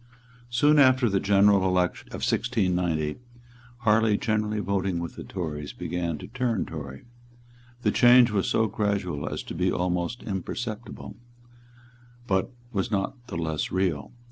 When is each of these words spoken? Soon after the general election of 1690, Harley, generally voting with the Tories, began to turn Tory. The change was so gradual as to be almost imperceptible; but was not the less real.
Soon 0.49 0.79
after 0.79 1.07
the 1.07 1.19
general 1.19 1.63
election 1.63 2.07
of 2.07 2.25
1690, 2.25 3.19
Harley, 3.81 4.17
generally 4.17 4.59
voting 4.59 4.97
with 4.97 5.15
the 5.15 5.23
Tories, 5.23 5.73
began 5.73 6.17
to 6.17 6.25
turn 6.27 6.65
Tory. 6.65 7.03
The 7.83 7.91
change 7.91 8.31
was 8.31 8.47
so 8.49 8.65
gradual 8.65 9.29
as 9.29 9.43
to 9.43 9.53
be 9.53 9.71
almost 9.71 10.23
imperceptible; 10.23 11.17
but 12.25 12.51
was 12.73 12.89
not 12.89 13.27
the 13.27 13.37
less 13.37 13.71
real. 13.71 14.11